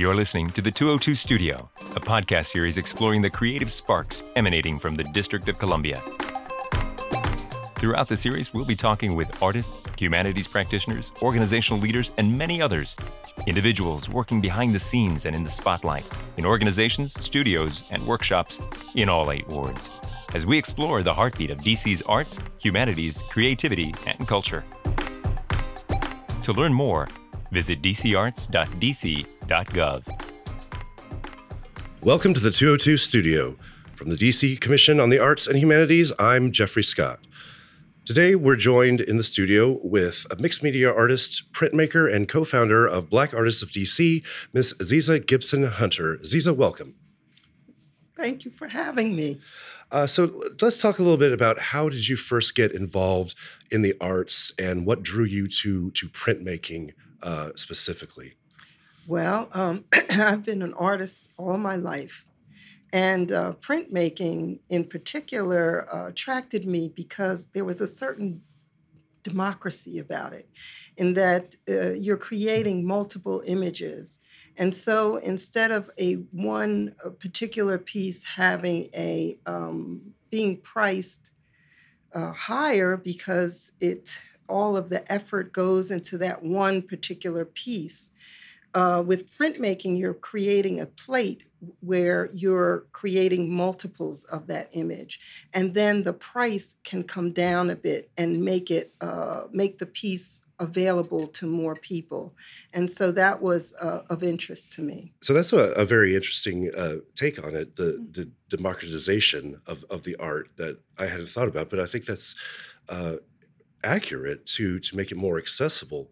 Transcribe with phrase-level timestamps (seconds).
[0.00, 4.96] You're listening to the 202 Studio, a podcast series exploring the creative sparks emanating from
[4.96, 5.98] the District of Columbia.
[7.76, 12.96] Throughout the series, we'll be talking with artists, humanities practitioners, organizational leaders, and many others.
[13.46, 16.08] Individuals working behind the scenes and in the spotlight,
[16.38, 18.58] in organizations, studios, and workshops
[18.94, 20.00] in all eight wards,
[20.32, 24.64] as we explore the heartbeat of DC's arts, humanities, creativity, and culture.
[26.40, 27.06] To learn more,
[27.50, 29.30] visit dcarts.dc.gov.
[32.02, 33.56] Welcome to the 202 Studio.
[33.94, 37.20] From the DC Commission on the Arts and Humanities, I'm Jeffrey Scott.
[38.06, 42.86] Today, we're joined in the studio with a mixed media artist, printmaker, and co founder
[42.86, 46.16] of Black Artists of DC, Miss Aziza Gibson Hunter.
[46.16, 46.94] Aziza, welcome.
[48.16, 49.38] Thank you for having me.
[49.92, 53.34] Uh, so let's talk a little bit about how did you first get involved
[53.70, 58.34] in the arts and what drew you to to printmaking uh, specifically?
[59.06, 62.24] Well, um, I've been an artist all my life.
[62.92, 68.42] And uh, printmaking in particular uh, attracted me because there was a certain
[69.22, 70.48] democracy about it,
[70.96, 74.18] in that uh, you're creating multiple images.
[74.56, 81.30] And so instead of a one particular piece having a um, being priced
[82.12, 88.10] uh, higher because it all of the effort goes into that one particular piece,
[88.72, 91.48] uh, with printmaking, you're creating a plate
[91.80, 95.18] where you're creating multiples of that image,
[95.52, 99.86] and then the price can come down a bit and make it uh, make the
[99.86, 102.32] piece available to more people,
[102.72, 105.12] and so that was uh, of interest to me.
[105.20, 108.14] So that's a, a very interesting uh, take on it, the, mm.
[108.14, 112.34] the, democratization of of the art that I hadn't thought about, but I think that's
[112.88, 113.16] uh,
[113.82, 116.10] accurate to to make it more accessible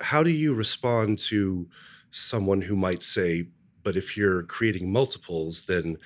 [0.00, 1.68] how do you respond to
[2.10, 3.48] someone who might say,
[3.82, 5.98] but if you're creating multiples, then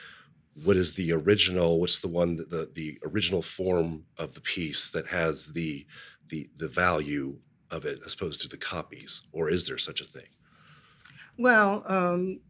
[0.64, 1.80] what is the original?
[1.80, 5.86] What's the one that the, the original form of the piece that has the
[6.28, 7.38] the the value
[7.70, 9.22] of it as opposed to the copies?
[9.32, 10.26] Or is there such a thing?
[11.38, 12.40] Well, um,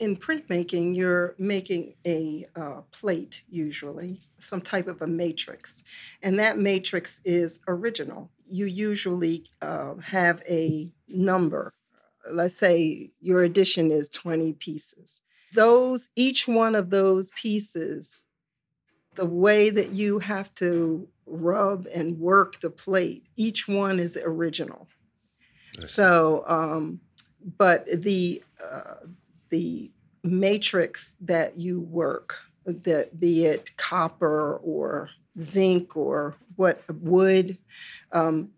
[0.00, 5.84] in printmaking, you're making a uh, plate usually, some type of a matrix,
[6.22, 8.30] and that matrix is original.
[8.44, 11.74] You usually uh, have a number.
[12.30, 15.20] Let's say your edition is 20 pieces.
[15.52, 18.24] Those, each one of those pieces,
[19.16, 24.88] the way that you have to rub and work the plate, each one is original.
[25.80, 27.00] So, um,
[27.58, 29.06] but the uh,
[29.50, 29.90] the
[30.22, 37.58] matrix that you work, that be it copper or zinc or what wood,
[38.12, 38.50] um,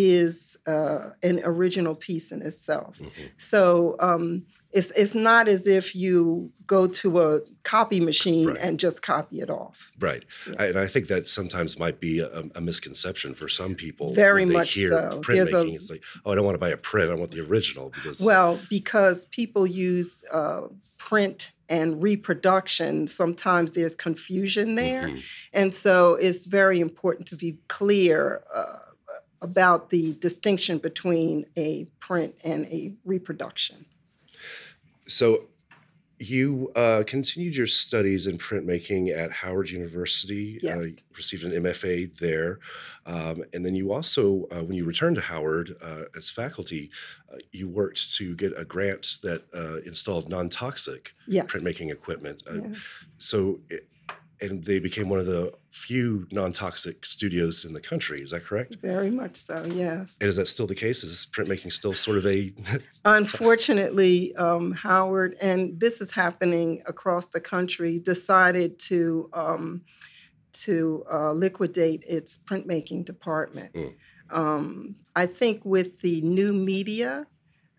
[0.00, 2.96] is uh, an original piece in itself.
[2.98, 3.26] Mm-hmm.
[3.36, 8.58] So um, it's it's not as if you go to a copy machine right.
[8.58, 9.90] and just copy it off.
[9.98, 10.56] Right, yes.
[10.56, 14.14] I, and I think that sometimes might be a, a misconception for some people.
[14.14, 15.20] Very much so.
[15.20, 17.90] Printmaking, it's like, oh, I don't want to buy a print; I want the original
[17.90, 18.20] because.
[18.20, 25.18] Well, because people use uh, print and reproduction, sometimes there's confusion there, mm-hmm.
[25.52, 28.44] and so it's very important to be clear.
[28.54, 28.76] Uh,
[29.40, 33.86] about the distinction between a print and a reproduction.
[35.06, 35.44] So,
[36.20, 40.56] you uh, continued your studies in printmaking at Howard University.
[40.56, 40.76] Uh, yes.
[40.76, 42.58] Uh, received an MFA there.
[43.06, 46.90] Um, and then you also, uh, when you returned to Howard uh, as faculty,
[47.32, 49.44] uh, you worked to get a grant that
[49.86, 51.46] installed non toxic yes.
[51.46, 52.42] printmaking equipment.
[52.52, 52.76] Yes.
[53.18, 53.88] So, it,
[54.40, 58.22] and they became one of the few non-toxic studios in the country.
[58.22, 58.76] Is that correct?
[58.80, 59.64] Very much so.
[59.66, 60.16] Yes.
[60.20, 61.04] And is that still the case?
[61.04, 62.52] Is printmaking still sort of a?
[63.04, 69.82] Unfortunately, um, Howard, and this is happening across the country, decided to um,
[70.52, 73.72] to uh, liquidate its printmaking department.
[73.74, 73.94] Mm.
[74.30, 77.26] Um, I think with the new media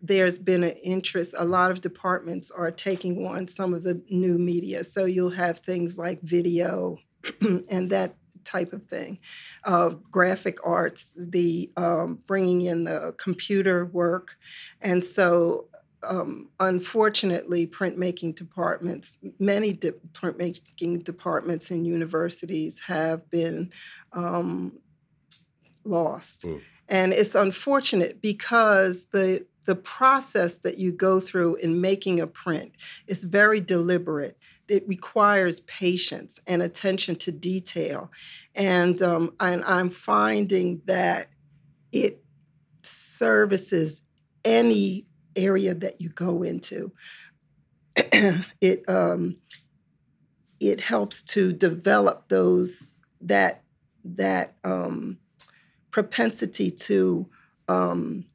[0.02, 1.36] there's been an interest.
[1.38, 4.84] A lot of departments are taking on some of the new media.
[4.84, 7.00] So you'll have things like video
[7.42, 8.16] and that
[8.46, 9.20] type of thing,
[9.66, 14.38] uh, graphic arts, the um, bringing in the computer work.
[14.82, 15.68] And so
[16.04, 23.72] um, unfortunately, printmaking departments, many de- printmaking departments in universities have been
[24.14, 24.80] um,
[25.84, 26.46] lost.
[26.46, 26.62] Mm.
[26.88, 32.72] And it's unfortunate because the the process that you go through in making a print
[33.08, 34.38] is very deliberate.
[34.68, 38.12] It requires patience and attention to detail.
[38.56, 41.30] And, um, and I'm finding that
[41.92, 42.24] it
[42.82, 44.02] services
[44.46, 46.92] any area that you go into.
[47.96, 49.38] it um,
[50.60, 52.92] it helps to develop those
[53.22, 53.64] that
[54.04, 55.18] that um,
[55.92, 57.28] propensity to
[57.68, 58.26] um,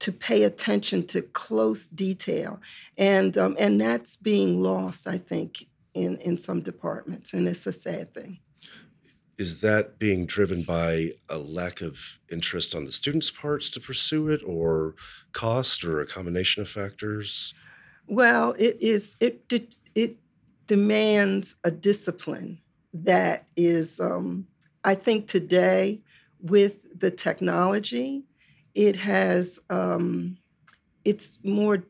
[0.00, 2.60] to pay attention to close detail,
[2.98, 7.72] and um, and that's being lost, I think, in in some departments, and it's a
[7.72, 8.40] sad thing.
[9.38, 14.28] Is that being driven by a lack of interest on the students' parts to pursue
[14.28, 14.94] it, or
[15.32, 17.54] cost, or a combination of factors?
[18.06, 20.16] Well, it is it it, it
[20.66, 22.60] demands a discipline
[22.92, 24.46] that is, um,
[24.84, 26.02] I think, today
[26.40, 28.24] with the technology,
[28.74, 30.38] it has um,
[31.04, 31.84] it's more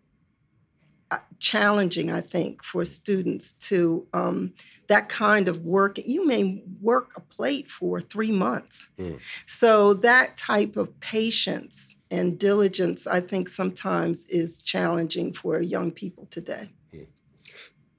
[1.10, 4.52] uh, challenging, I think, for students to um,
[4.86, 5.98] that kind of work.
[5.98, 8.90] You may work a plate for three months.
[8.98, 9.18] Mm.
[9.46, 16.26] So that type of patience and diligence, I think, sometimes is challenging for young people
[16.30, 16.70] today.
[16.94, 17.06] Mm.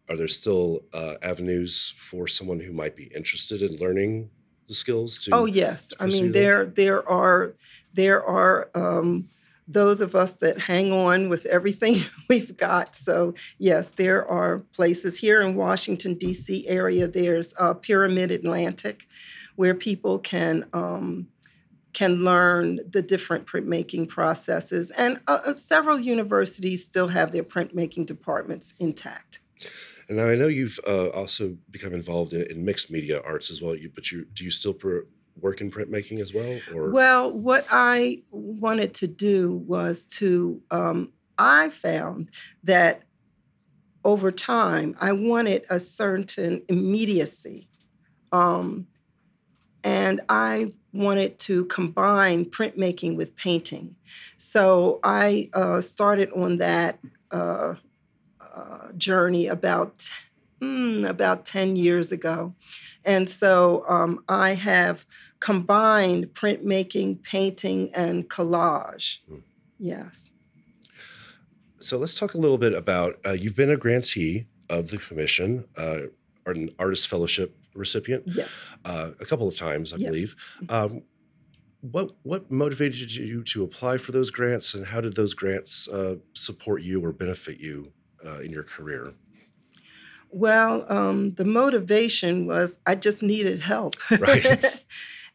[0.09, 4.29] Are there still uh, avenues for someone who might be interested in learning
[4.71, 5.23] the skills?
[5.25, 7.56] To oh yes, I mean there there are
[7.94, 8.69] there are.
[8.73, 9.29] Um,
[9.68, 11.95] those of us that hang on with everything
[12.29, 12.95] we've got.
[12.95, 16.68] So yes, there are places here in Washington D.C.
[16.68, 17.07] area.
[17.07, 19.07] There's uh, Pyramid Atlantic,
[19.56, 21.27] where people can um,
[21.94, 28.06] can learn the different printmaking processes, and uh, uh, several universities still have their printmaking
[28.06, 29.39] departments intact.
[30.11, 33.61] And now I know you've uh, also become involved in, in, mixed media arts as
[33.61, 33.77] well.
[33.77, 34.77] You, but you do you still
[35.39, 36.59] work in printmaking as well?
[36.75, 42.29] Or well, what I wanted to do was to um, I found
[42.61, 43.03] that
[44.03, 47.69] over time I wanted a certain immediacy,
[48.33, 48.87] um,
[49.81, 53.95] and I wanted to combine printmaking with painting.
[54.35, 56.99] So I uh, started on that
[57.31, 57.75] uh,
[58.56, 60.09] uh, journey about
[60.62, 62.53] mm, about ten years ago,
[63.06, 65.06] and so um, I have
[65.39, 69.18] combined printmaking, painting, and collage.
[69.30, 69.42] Mm.
[69.80, 70.31] Yes.
[71.80, 75.65] So let's talk a little bit about uh, you've been a grantee of the commission,
[75.75, 76.01] uh,
[76.45, 78.24] or an artist fellowship recipient.
[78.27, 78.50] Yes.
[78.86, 80.09] Uh, a couple of times, I yes.
[80.09, 80.36] believe.
[80.69, 81.03] Um,
[81.81, 86.18] what what motivated you to apply for those grants, and how did those grants uh,
[86.33, 87.92] support you or benefit you
[88.25, 89.13] uh, in your career?
[90.29, 93.95] Well, um, the motivation was I just needed help.
[94.19, 94.45] Right.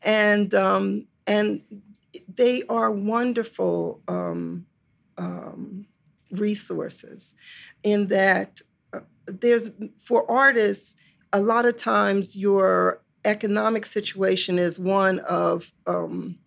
[0.02, 1.62] and um, and
[2.28, 4.66] they are wonderful um,
[5.18, 5.86] um,
[6.30, 7.34] resources
[7.82, 8.60] in that
[8.92, 10.96] uh, there's for artists
[11.32, 16.38] a lot of times your economic situation is one of um,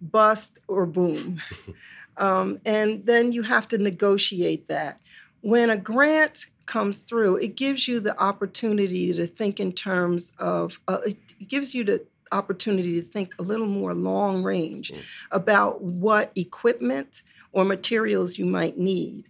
[0.00, 1.40] bust or boom
[2.16, 5.00] um, and then you have to negotiate that
[5.46, 10.80] when a grant comes through it gives you the opportunity to think in terms of
[10.88, 11.16] uh, it
[11.48, 15.00] gives you the opportunity to think a little more long range mm.
[15.30, 17.22] about what equipment
[17.52, 19.28] or materials you might need.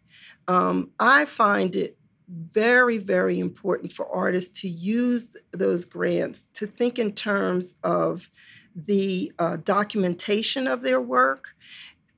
[0.48, 1.98] Um, I find it
[2.28, 8.30] very, very important for artists to use those grants to think in terms of
[8.74, 11.54] the uh, documentation of their work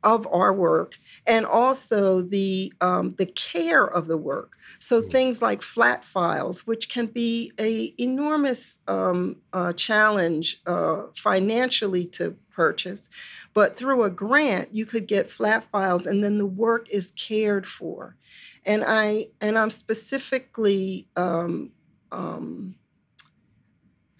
[0.04, 4.56] of our work and also the um, the care of the work.
[4.78, 5.10] So mm.
[5.10, 12.36] things like flat files, which can be a enormous um, uh, challenge uh, financially to
[12.50, 13.08] purchase,
[13.54, 17.66] but through a grant you could get flat files, and then the work is cared
[17.66, 18.16] for.
[18.64, 21.72] And I and I'm specifically um,
[22.12, 22.76] um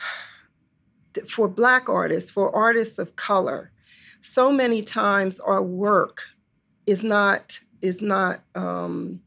[1.28, 3.70] for Black artists, for artists of color
[4.21, 6.23] so many times our work
[6.87, 9.21] is not is not um,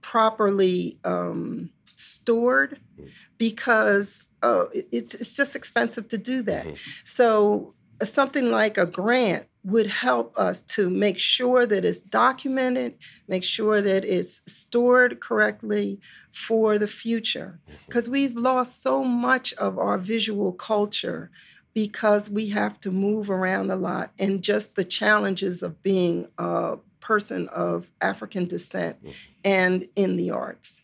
[0.00, 3.08] properly um, stored mm-hmm.
[3.38, 6.66] because uh, it, it's just expensive to do that.
[6.66, 6.74] Mm-hmm.
[7.04, 12.96] So uh, something like a grant would help us to make sure that it's documented,
[13.28, 16.00] make sure that it's stored correctly
[16.32, 17.60] for the future.
[17.86, 18.12] Because mm-hmm.
[18.12, 21.30] we've lost so much of our visual culture
[21.74, 26.76] because we have to move around a lot and just the challenges of being a
[27.00, 29.12] person of African descent mm-hmm.
[29.44, 30.82] and in the arts.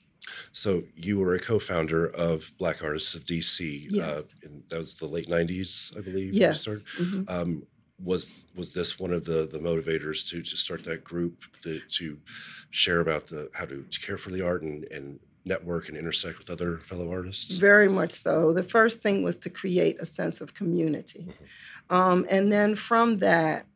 [0.52, 3.86] So you were a co-founder of Black Artists of DC.
[3.86, 4.34] Uh, yes.
[4.44, 6.34] Uh, that was the late '90s, I believe.
[6.34, 6.66] Yes.
[6.66, 7.22] Mm-hmm.
[7.28, 7.66] Um,
[8.02, 12.18] was was this one of the the motivators to to start that group to, to
[12.70, 16.38] share about the how to, to care for the art and and network and intersect
[16.38, 17.56] with other fellow artists?
[17.56, 18.52] Very much so.
[18.52, 21.28] The first thing was to create a sense of community.
[21.28, 21.94] Mm-hmm.
[21.94, 23.66] Um, and then from that,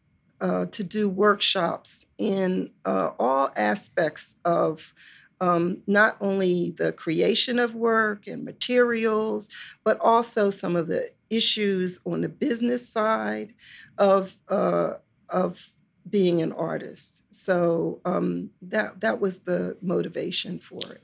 [0.41, 4.95] uh, to do workshops in uh, all aspects of
[5.41, 9.49] um, not only the creation of work and materials,
[9.85, 13.55] but also some of the issues on the business side
[13.97, 14.95] of uh,
[15.29, 15.73] of
[16.09, 17.23] being an artist.
[17.31, 21.03] So um, that that was the motivation for it.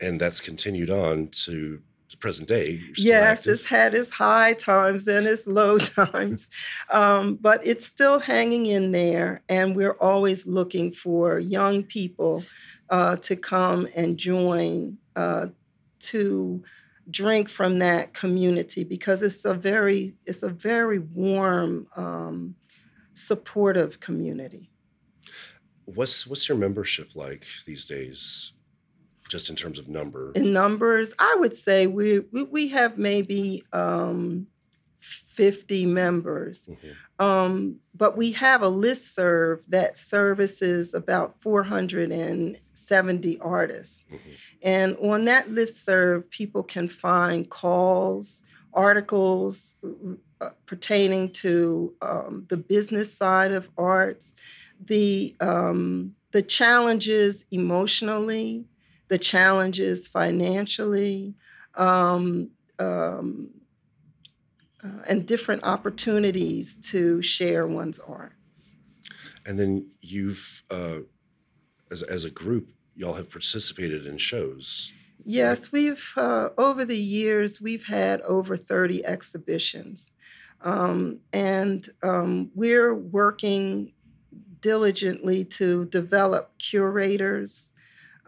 [0.00, 2.80] And that's continued on to the present day.
[2.96, 3.52] Yes, active.
[3.52, 6.48] it's had its high times and its low times,
[6.90, 9.42] um, but it's still hanging in there.
[9.48, 12.44] And we're always looking for young people
[12.90, 15.48] uh, to come and join uh,
[16.00, 16.62] to
[17.10, 22.54] drink from that community because it's a very it's a very warm um,
[23.14, 24.70] supportive community
[25.86, 28.52] what's what's your membership like these days
[29.28, 33.62] just in terms of number in numbers i would say we we, we have maybe
[33.72, 34.46] um,
[35.38, 36.66] 50 members.
[36.66, 37.24] Mm-hmm.
[37.24, 44.04] Um, but we have a list serve that services about 470 artists.
[44.06, 44.30] Mm-hmm.
[44.64, 48.42] And on that list serve, people can find calls,
[48.74, 49.76] articles
[50.40, 54.32] uh, pertaining to um, the business side of arts,
[54.84, 58.64] the, um, the challenges emotionally,
[59.08, 61.34] the challenges financially.
[61.74, 63.50] Um, um
[64.82, 68.34] uh, and different opportunities to share one's art.
[69.44, 71.00] And then you've, uh,
[71.90, 74.92] as, as a group, y'all have participated in shows.
[75.24, 80.12] Yes, we've, uh, over the years, we've had over 30 exhibitions.
[80.60, 83.92] Um, and um, we're working
[84.60, 87.70] diligently to develop curators,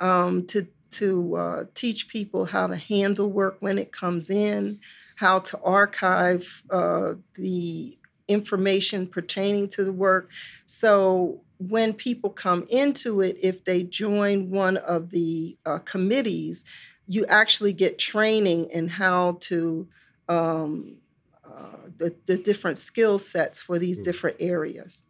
[0.01, 4.81] um, to, to uh, teach people how to handle work when it comes in,
[5.17, 10.31] how to archive uh, the information pertaining to the work.
[10.65, 16.65] So when people come into it, if they join one of the uh, committees,
[17.07, 19.89] you actually get training in how to
[20.29, 20.97] um,
[21.45, 24.05] uh, the, the different skill sets for these mm.
[24.05, 25.07] different areas.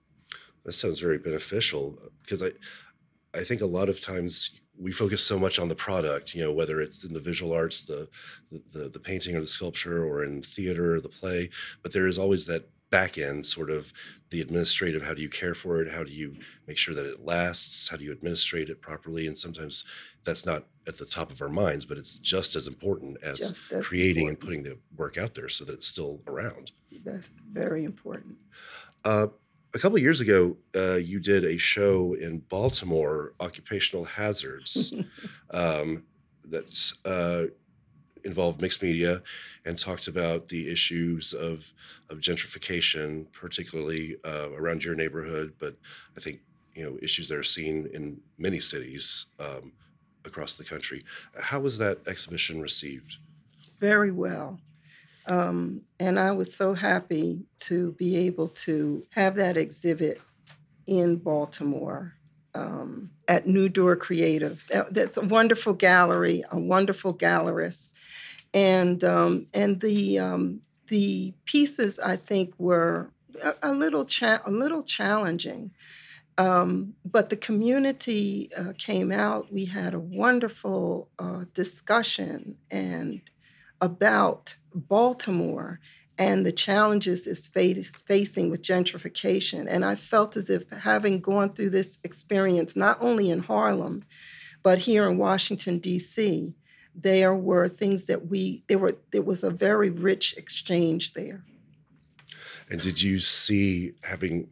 [0.65, 2.53] That sounds very beneficial because I,
[3.35, 6.53] I think a lot of times we focus so much on the product, you know,
[6.53, 8.09] whether it's in the visual arts, the,
[8.51, 11.51] the the painting or the sculpture, or in theater or the play.
[11.83, 13.93] But there is always that back end sort of
[14.31, 16.35] the administrative how do you care for it how do you
[16.67, 19.85] make sure that it lasts how do you administrate it properly and sometimes
[20.25, 23.85] that's not at the top of our minds but it's just as important as, as
[23.85, 24.29] creating important.
[24.29, 26.73] and putting the work out there so that it's still around
[27.05, 28.37] that's very important
[29.05, 29.29] uh,
[29.75, 34.93] a couple years ago, uh, you did a show in Baltimore, occupational hazards,
[35.51, 36.05] um,
[36.45, 37.45] that's uh,
[38.25, 39.23] involved mixed media,
[39.65, 41.73] and talked about the issues of
[42.09, 45.55] of gentrification, particularly uh, around your neighborhood.
[45.59, 45.77] But
[46.17, 46.41] I think
[46.75, 49.73] you know issues that are seen in many cities um,
[50.25, 51.05] across the country.
[51.41, 53.17] How was that exhibition received?
[53.79, 54.59] Very well.
[55.31, 60.21] Um, and I was so happy to be able to have that exhibit
[60.89, 62.15] in Baltimore
[62.53, 64.67] um, at New Door Creative.
[64.71, 67.93] That, that's a wonderful gallery, a wonderful gallerist,
[68.53, 74.51] and um, and the um, the pieces I think were a, a little cha- a
[74.51, 75.71] little challenging.
[76.39, 79.53] Um, but the community uh, came out.
[79.53, 83.21] We had a wonderful uh, discussion and
[83.81, 85.81] about Baltimore
[86.19, 89.67] and the challenges it's facing with gentrification.
[89.69, 94.05] And I felt as if having gone through this experience, not only in Harlem,
[94.63, 96.55] but here in Washington, D.C.,
[96.95, 101.43] there were things that we, there were, there was a very rich exchange there.
[102.69, 104.49] And did you see, having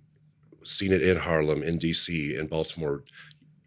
[0.64, 3.04] seen it in Harlem, in D.C., in Baltimore,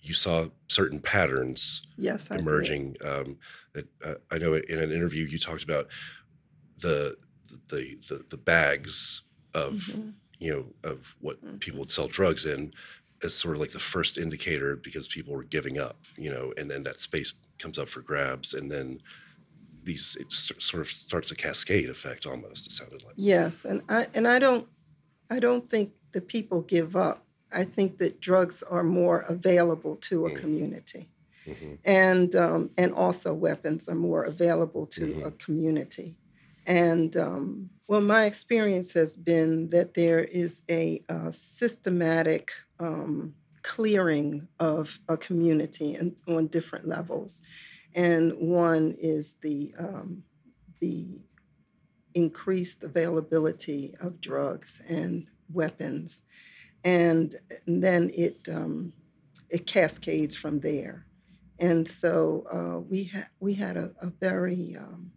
[0.01, 2.95] you saw certain patterns yes, emerging.
[3.03, 3.37] Um,
[3.73, 5.87] that uh, I know in an interview you talked about
[6.81, 7.17] the
[7.69, 9.23] the the, the bags
[9.53, 10.09] of mm-hmm.
[10.39, 11.57] you know of what mm-hmm.
[11.57, 12.73] people would sell drugs in
[13.23, 16.71] as sort of like the first indicator because people were giving up, you know, and
[16.71, 18.99] then that space comes up for grabs, and then
[19.83, 22.67] these it sort of starts a cascade effect almost.
[22.67, 24.67] It sounded like yes, and I and I don't
[25.29, 30.25] I don't think the people give up I think that drugs are more available to
[30.25, 30.39] a mm-hmm.
[30.39, 31.09] community.
[31.45, 31.73] Mm-hmm.
[31.83, 35.25] And um, and also weapons are more available to mm-hmm.
[35.25, 36.15] a community.
[36.71, 44.47] And um, well, my experience has been that there is a, a systematic um, clearing
[44.57, 47.41] of a community and, on different levels.
[47.93, 50.23] And one is the um,
[50.79, 51.27] the
[52.13, 56.21] increased availability of drugs and weapons
[56.85, 57.35] and,
[57.67, 58.93] then it um,
[59.49, 61.05] it cascades from there.
[61.59, 65.11] And so uh, we had we had a, a very um,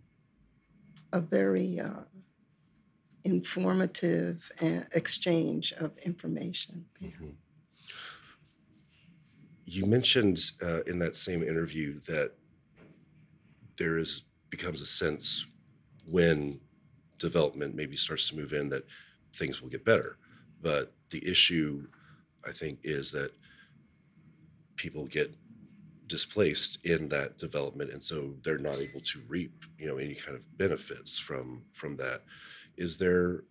[1.15, 2.03] a very uh,
[3.23, 6.87] informative uh, exchange of information.
[7.01, 7.37] Mhm.
[9.65, 12.33] You mentioned uh, in that same interview that
[13.77, 15.47] there is becomes a sense
[16.05, 16.61] when
[17.19, 18.85] development maybe starts to move in that
[19.35, 20.19] things will get better.
[20.61, 21.87] But the issue,
[22.45, 23.33] I think, is that
[24.77, 25.35] people get
[26.07, 30.37] displaced in that development, and so they're not able to reap, you know, any kind
[30.37, 32.23] of benefits from from that.
[32.77, 33.45] Is there?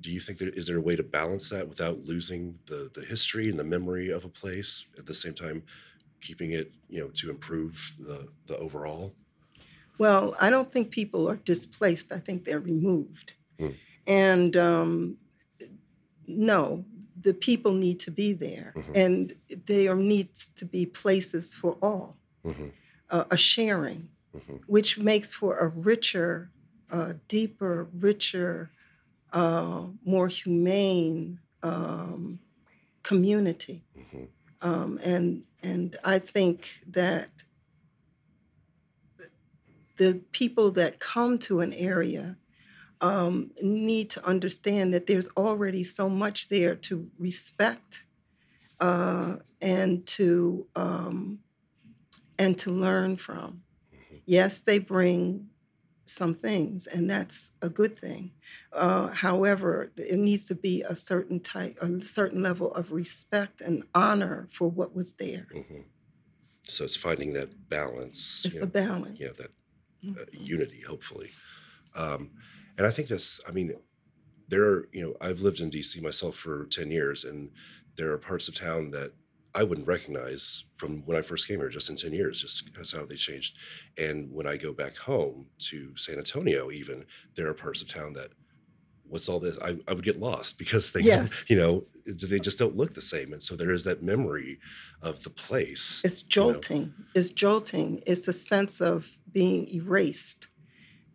[0.00, 3.04] Do you think there is there a way to balance that without losing the the
[3.04, 5.62] history and the memory of a place at the same time
[6.20, 9.14] keeping it, you know, to improve the the overall?
[9.98, 12.12] Well, I don't think people are displaced.
[12.12, 13.32] I think they're removed.
[13.58, 13.74] Mm.
[14.06, 15.16] And um,
[16.26, 16.84] no,
[17.20, 18.92] the people need to be there, Mhm.
[18.94, 22.68] and there needs to be places for all, hmm
[23.08, 26.50] uh, a sharing, hmm which makes for a richer,
[26.90, 28.70] uh, deeper, richer,
[29.32, 32.40] uh, more humane um,
[33.02, 33.84] community.
[33.94, 34.24] hmm
[34.60, 37.44] Um, and and I think that
[39.96, 42.36] the people that come to an area
[43.00, 48.04] um, need to understand that there's already so much there to respect
[48.80, 51.40] uh, and to um,
[52.38, 53.62] and to learn from.
[54.26, 55.50] Yes, they bring
[56.04, 58.32] some things, and that's a good thing.
[58.72, 63.84] Uh, however, it needs to be a certain type, a certain level of respect and
[63.94, 65.48] honor for what was there.
[65.52, 65.82] hmm
[66.68, 68.44] So it's finding that balance.
[68.44, 69.20] It's you a balance.
[69.20, 69.50] yeah, that
[70.20, 70.46] uh, Mhm.
[70.46, 71.30] unity, hopefully.
[71.94, 72.30] Um,
[72.78, 73.74] and I think that's, I mean,
[74.48, 77.50] there are, you know, I've lived in DC myself for 10 years, and
[77.96, 79.12] there are parts of town that
[79.54, 82.92] I wouldn't recognize from when I first came here, just in 10 years, just because
[82.92, 83.56] how they changed.
[83.96, 88.12] And when I go back home to San Antonio, even, there are parts of town
[88.12, 88.32] that,
[89.08, 89.58] what's all this?
[89.62, 91.46] I, I would get lost because things, Yes.
[91.48, 93.32] you know, they just don't look the same.
[93.32, 94.58] And so there is that memory
[95.00, 96.02] of the place.
[96.04, 96.52] It's you know.
[96.52, 96.94] jolting.
[97.14, 98.02] It's jolting.
[98.06, 100.48] It's a sense of being erased.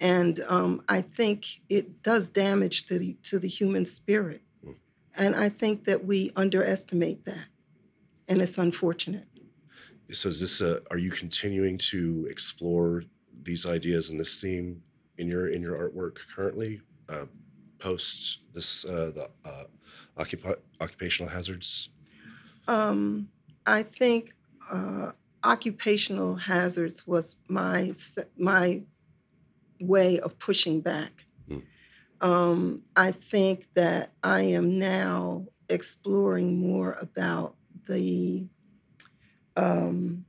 [0.01, 4.41] And um, I think it does damage to the, to the human spirit.
[4.65, 4.75] Mm.
[5.15, 7.47] And I think that we underestimate that.
[8.27, 9.27] And it's unfortunate.
[10.11, 13.03] so is this uh are you continuing to explore
[13.43, 14.81] these ideas and this theme
[15.17, 17.25] in your in your artwork currently uh,
[17.79, 19.63] post this uh, the uh,
[20.81, 21.89] occupational hazards
[22.67, 23.29] Um,
[23.65, 24.33] I think
[24.71, 25.11] uh,
[25.43, 27.93] occupational hazards was my
[28.37, 28.83] my
[29.81, 31.25] way of pushing back.
[31.49, 31.63] Mm.
[32.21, 37.55] Um, I think that I am now exploring more about
[37.87, 38.47] the
[39.55, 40.25] um,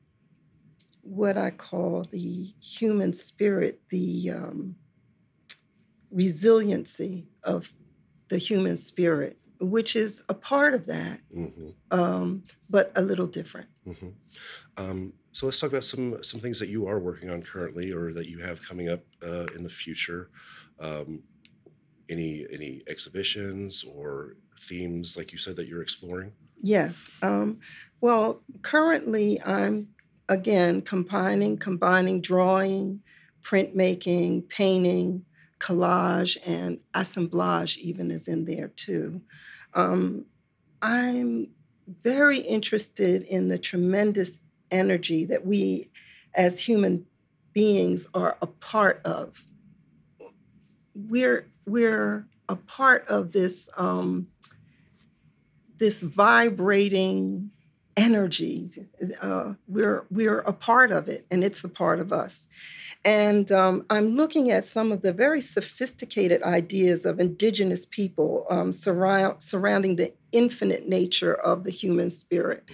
[1.02, 4.76] what I call the human spirit, the um,
[6.10, 7.72] resiliency of
[8.28, 11.48] the human spirit, which is a part of that, hmm
[11.90, 13.68] um, but a little different.
[13.84, 14.10] Hmm
[14.76, 18.12] Um, so let's talk about some some things that you are working on currently or
[18.12, 20.30] that you have coming up uh, in the future
[20.78, 21.24] um,
[22.08, 27.10] any any exhibitions or themes like you said that you're exploring Yes.
[27.22, 27.60] Um,
[28.00, 29.88] well, currently I'm
[30.28, 33.02] again combining combining drawing,
[33.42, 35.24] printmaking, painting,
[35.58, 39.22] collage, and assemblage even is in there too.
[39.74, 40.26] Um,
[40.82, 41.48] I'm
[42.02, 44.38] very interested in the tremendous
[44.70, 45.90] energy that we
[46.34, 47.06] as human
[47.52, 49.46] beings are a part of.
[50.94, 54.28] We're we're a part of this um,
[55.78, 57.50] this vibrating
[57.96, 58.70] energy.
[59.20, 62.46] Uh, we're we're a part of it, and it's a part of us.
[63.04, 68.72] And um, I'm looking at some of the very sophisticated ideas of indigenous people um,
[68.72, 72.64] surround, surrounding the infinite nature of the human spirit.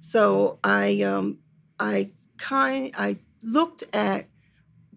[0.00, 1.38] So I um,
[1.78, 4.26] I kind I looked at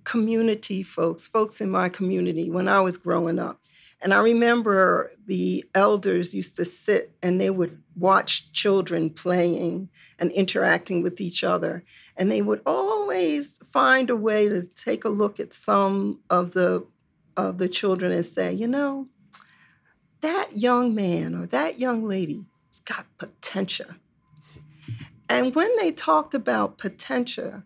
[0.03, 3.59] community folks, folks in my community when I was growing up.
[4.01, 10.31] And I remember the elders used to sit and they would watch children playing and
[10.31, 11.83] interacting with each other.
[12.15, 16.85] And they would always find a way to take a look at some of the
[17.35, 19.07] of the children and say, you know,
[20.21, 23.91] that young man or that young lady has got potential.
[25.29, 27.63] And when they talked about potential,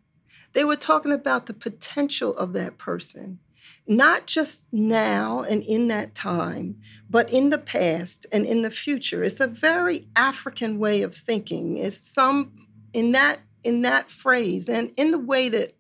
[0.54, 3.40] they were talking about the potential of that person.
[3.88, 6.78] Not just now and in that time,
[7.10, 9.24] but in the past and in the future.
[9.24, 11.78] It's a very African way of thinking.
[11.78, 12.54] It's some
[12.94, 15.76] in that in that phrase and in the way that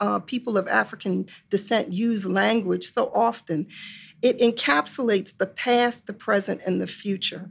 [0.00, 3.66] uh, people of African descent use language so often,
[4.22, 7.50] it encapsulates the past, the present, and the future.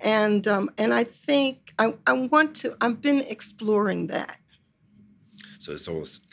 [0.00, 2.76] And um, and I think I, I want to.
[2.80, 4.38] I've been exploring that.
[5.58, 6.26] So it's almost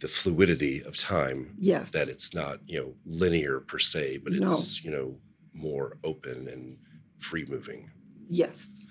[0.00, 1.54] the fluidity of time.
[1.58, 1.90] Yes.
[1.92, 4.46] That it's not you know linear per se, but No.
[4.52, 5.18] it's you know
[5.52, 6.76] more open and
[7.18, 7.90] free moving.
[8.28, 8.84] Yes.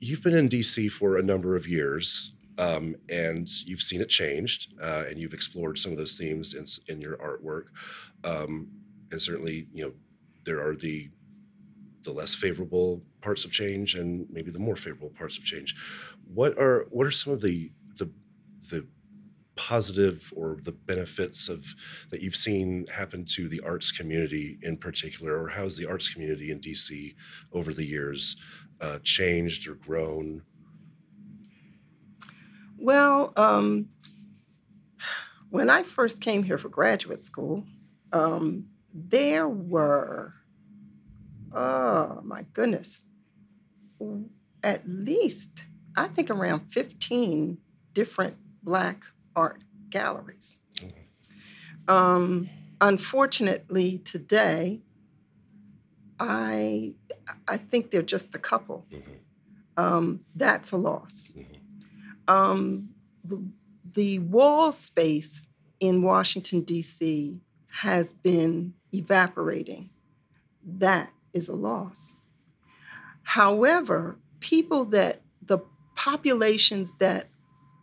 [0.00, 4.74] You've been in DC for a number of years, um, and you've seen it changed,
[4.80, 7.66] uh, and you've explored some of those themes in, in your artwork.
[8.24, 8.68] Um,
[9.12, 9.92] and certainly, you know,
[10.44, 11.10] there are the
[12.02, 15.76] the less favorable parts of change and maybe the more favorable parts of change.
[16.34, 17.70] What are what are some of the
[18.70, 18.86] the
[19.54, 21.64] positive or the benefits of
[22.10, 26.50] that you've seen happen to the arts community in particular, or how's the arts community
[26.50, 27.14] in DC
[27.52, 28.36] over the years
[28.80, 30.42] uh, changed or grown?
[32.78, 33.90] Well, um,
[35.50, 37.64] when I first came here for graduate school,
[38.12, 40.34] um, there were,
[41.54, 43.04] oh my goodness,
[44.62, 47.58] at least, I think around 15
[47.92, 50.58] different Black art galleries.
[51.88, 52.48] Um,
[52.80, 54.82] unfortunately, today,
[56.20, 56.94] I,
[57.48, 58.86] I think they're just a couple.
[58.90, 59.02] Mhm,
[59.76, 62.32] Um, that's a loss mhm.
[62.32, 62.90] um,
[63.24, 63.42] the,
[63.94, 65.48] the wall space
[65.80, 67.40] in Washington, D.C.
[67.82, 69.90] has been evaporating.
[70.64, 72.16] That is a loss.
[73.22, 75.58] However, people that the
[75.96, 77.28] populations that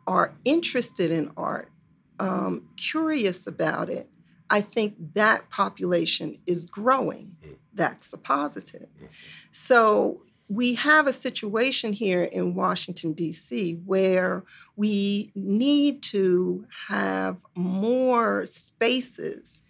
[0.10, 1.72] are interested in art,
[2.20, 4.10] um, curious about it,
[4.50, 7.38] I think that population is growing.
[7.46, 7.56] Mm.
[7.76, 8.88] That's a positive.
[9.00, 9.08] Mm.
[9.52, 14.44] So we have a situation here in Washington, D.C., where
[14.76, 19.62] we need to have more spaces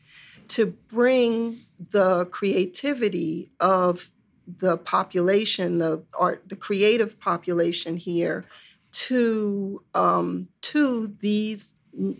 [0.48, 1.60] to bring
[1.92, 4.10] the creativity of
[4.48, 8.46] the population, the art, the creative population here,
[8.92, 11.76] to um, to these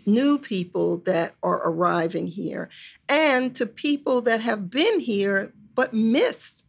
[0.06, 2.68] new people that are arriving here,
[3.08, 6.66] and to people that have been here but missed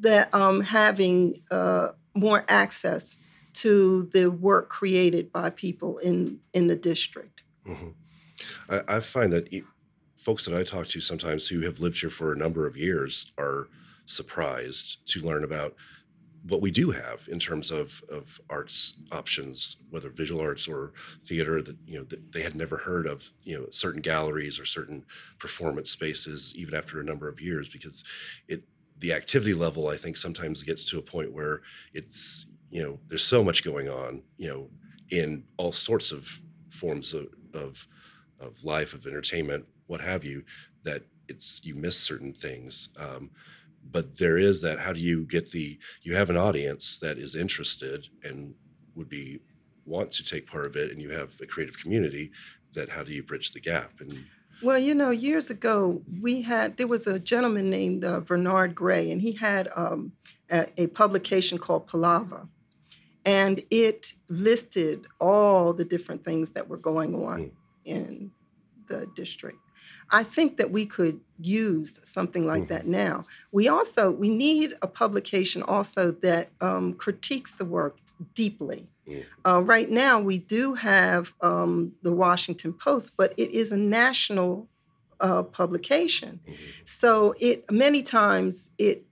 [0.00, 3.18] that um, having uh, more access
[3.52, 7.42] to the work created by people in in the district.
[7.66, 7.94] Mhm.
[8.68, 9.62] I, I find that e-
[10.16, 13.32] folks that I talk to sometimes who have lived here for a number of years
[13.38, 13.68] are
[14.06, 15.74] surprised to learn about
[16.46, 20.92] what we do have in terms of, of arts options, whether visual arts or
[21.24, 24.64] theater that you know that they had never heard of, you know, certain galleries or
[24.64, 25.04] certain
[25.38, 28.04] performance spaces even after a number of years because
[28.48, 28.64] it
[28.98, 33.24] the activity level I think sometimes gets to a point where it's you know there's
[33.24, 34.68] so much going on you know
[35.10, 37.86] in all sorts of forms of of,
[38.40, 40.44] of life of entertainment what have you
[40.82, 42.90] that it's you miss certain things.
[42.98, 43.30] Um,
[43.90, 47.34] but there is that how do you get the you have an audience that is
[47.34, 48.54] interested and
[48.94, 49.40] would be
[49.86, 52.30] want to take part of it and you have a creative community
[52.74, 54.12] that how do you bridge the gap and
[54.62, 59.10] Well, you know, years ago we had there was a gentleman named uh, Bernard Gray,
[59.10, 60.12] and he had um,
[60.50, 62.48] a, a publication called Palava,
[63.24, 67.50] and it listed all the different things that were going on Mm.
[67.84, 68.30] in
[68.88, 69.58] the district.
[70.10, 73.24] I think that we could use something like that now.
[73.52, 77.98] We also we need a publication also that um, critiques the work
[78.34, 78.90] deeply.
[79.08, 79.24] Mm.
[79.46, 84.68] Uh, right now, we do have um, the Washington Post, but it is a national
[85.20, 86.40] uh, publication.
[86.46, 86.54] Mhm.
[86.84, 89.06] So it many times it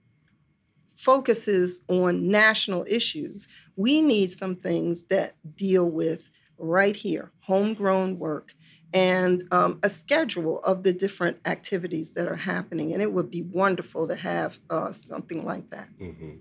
[0.95, 3.47] focuses on national issues.
[3.75, 8.55] We need some things that deal with right here, homegrown work,
[8.93, 12.93] and um, a schedule of the different activities that are happening.
[12.93, 15.89] And it would be wonderful to have uh, something like that.
[15.97, 16.35] hmm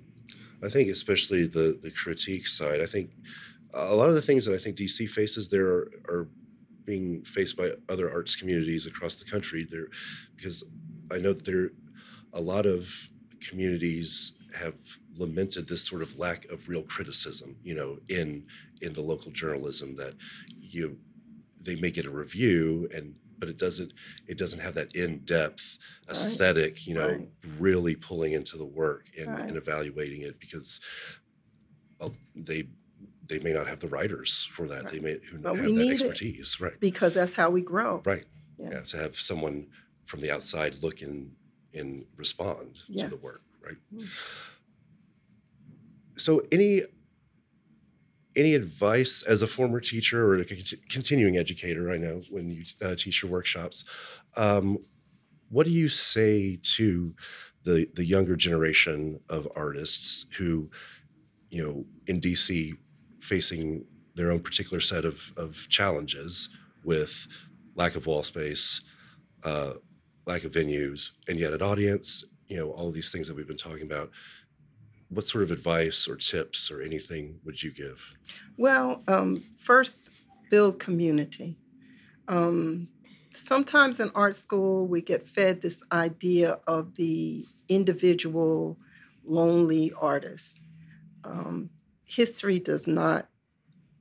[0.64, 2.80] I think especially the the critique side.
[2.80, 3.10] I think
[3.74, 6.28] a lot of the things that I think DC faces there are, are
[6.84, 9.66] being faced by other arts communities across the country.
[9.68, 9.88] There,
[10.36, 10.62] because
[11.10, 11.70] I know that there
[12.32, 13.08] a lot of
[13.40, 14.74] communities have
[15.16, 17.56] lamented this sort of lack of real criticism.
[17.64, 18.46] You know, in
[18.80, 20.14] in the local journalism that
[20.60, 20.98] you
[21.62, 23.92] they may get a review and but it doesn't
[24.28, 26.16] it doesn't have that in-depth Right.
[26.16, 27.28] aesthetic you know Right.
[27.58, 29.48] really pulling into the work and, Right.
[29.48, 30.80] and evaluating it because
[31.98, 32.68] well, they
[33.26, 36.60] they may not have the writers for that they may who But have that expertise
[36.60, 38.02] right Because that's how we grow.
[38.04, 38.24] right
[38.58, 38.70] Yeah.
[38.72, 39.68] Yeah, to have someone
[40.04, 41.34] from the outside look and
[41.74, 43.78] and respond to the work, right?
[43.94, 44.06] Mm.
[46.18, 46.82] So any
[48.36, 51.90] any advice as a former teacher or a cont- continuing educator?
[51.90, 53.84] I know when you uh, teach your workshops,
[54.36, 54.78] um,
[55.50, 57.14] what do you say to
[57.64, 60.70] the the younger generation of artists who,
[61.50, 62.72] you know, in DC,
[63.20, 66.48] facing their own particular set of of challenges
[66.84, 67.26] with
[67.74, 68.80] lack of wall space,
[69.44, 69.74] uh,
[70.26, 73.56] lack of venues, and yet an audience, you know, all these things that we've been
[73.56, 74.10] talking about.
[75.12, 78.14] What sort of advice or tips or anything would you give?
[78.56, 80.10] Well, um, first,
[80.50, 81.58] build community.
[82.28, 82.88] Um,
[83.32, 88.78] sometimes in art school, we get fed this idea of the individual,
[89.24, 90.60] lonely artist.
[91.24, 91.70] Um,
[92.04, 93.28] history does not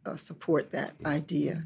[0.05, 1.65] uh, support that idea.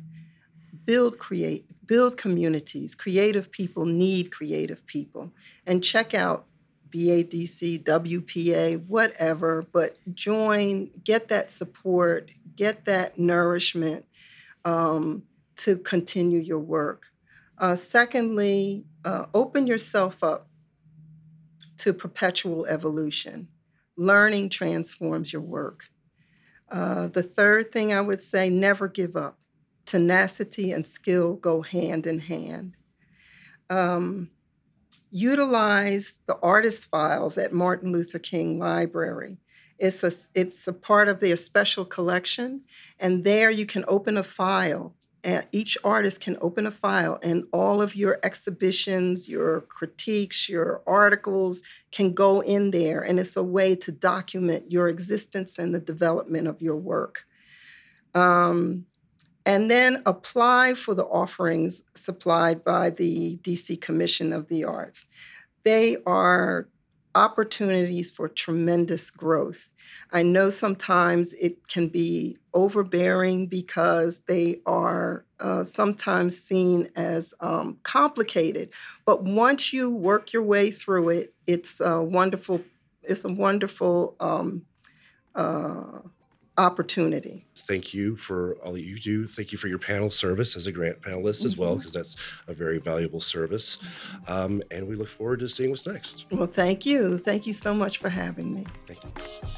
[0.86, 2.96] Build create build communities.
[2.96, 5.32] Creative people need creative people,
[5.66, 6.46] and check out
[6.90, 9.66] BADC, WPA, whatever.
[9.72, 14.06] But join, get that support, get that nourishment
[14.64, 15.24] um,
[15.58, 17.08] to continue your work.
[17.58, 20.50] Uh, secondly, uh, open yourself up
[21.78, 23.48] to perpetual evolution.
[23.98, 25.86] Learning transforms your work.
[26.70, 29.38] Uh, the third thing I would say never give up.
[29.86, 32.76] Tenacity and skill go hand in hand.
[33.70, 34.32] Um,
[35.12, 39.38] utilize the artist files at Martin Luther King Library.
[39.78, 42.62] It's a, it's a part of their special collection,
[43.00, 44.96] and there you can open a file.
[45.52, 51.64] Each artist can open a file, and all of your exhibitions, your critiques, your articles
[51.92, 53.02] can go in there.
[53.02, 57.26] And it's a way to document your existence and the development of your work.
[58.14, 58.86] Um,
[59.46, 65.08] and then apply for the offerings supplied by the DC Commission of the Arts.
[65.64, 66.68] They are
[67.14, 69.70] opportunities for tremendous growth.
[70.12, 77.78] I know sometimes it can be overbearing because they are uh, sometimes seen as um,
[77.84, 78.70] complicated,
[79.06, 82.62] but once you work your way through it, it's a wonderful.
[83.08, 84.64] It's a wonderful um,
[85.36, 86.00] uh,
[86.58, 87.46] opportunity.
[87.68, 89.26] Thank you for all that you do.
[89.26, 92.16] Thank you for your panel service as a grant panelist as well, because that's
[92.48, 93.80] a very valuable service.
[94.28, 96.26] Um, and we look forward to seeing what's next.
[96.32, 97.18] Well, thank you.
[97.18, 98.66] Thank you so much for having me.
[98.88, 99.12] Thank you.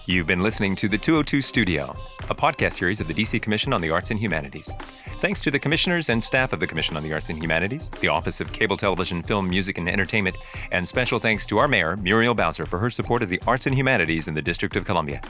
[0.05, 1.93] You've been listening to the 202 Studio,
[2.29, 4.71] a podcast series of the DC Commission on the Arts and Humanities.
[5.19, 8.07] Thanks to the commissioners and staff of the Commission on the Arts and Humanities, the
[8.07, 10.37] Office of Cable Television, Film, Music, and Entertainment,
[10.71, 13.75] and special thanks to our mayor, Muriel Bowser, for her support of the arts and
[13.75, 15.21] humanities in the District of Columbia.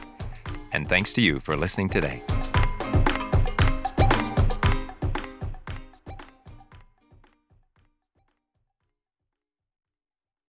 [0.74, 2.22] And thanks to you for listening today.